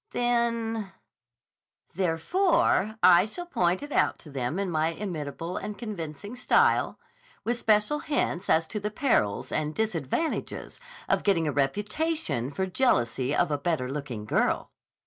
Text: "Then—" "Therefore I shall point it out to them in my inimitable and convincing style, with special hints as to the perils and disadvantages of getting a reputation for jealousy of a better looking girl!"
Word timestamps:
"Then—" 0.13 0.91
"Therefore 1.93 2.95
I 3.03 3.27
shall 3.27 3.45
point 3.45 3.83
it 3.83 3.91
out 3.91 4.17
to 4.25 4.31
them 4.31 4.57
in 4.57 4.71
my 4.71 4.87
inimitable 4.87 5.57
and 5.57 5.77
convincing 5.77 6.35
style, 6.35 6.97
with 7.43 7.59
special 7.59 7.99
hints 7.99 8.49
as 8.49 8.65
to 8.69 8.79
the 8.79 8.89
perils 8.89 9.51
and 9.51 9.75
disadvantages 9.75 10.79
of 11.07 11.21
getting 11.21 11.47
a 11.47 11.51
reputation 11.51 12.49
for 12.49 12.65
jealousy 12.65 13.35
of 13.35 13.51
a 13.51 13.59
better 13.59 13.91
looking 13.91 14.25
girl!" 14.25 14.71